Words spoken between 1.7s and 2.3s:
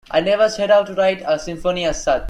as such.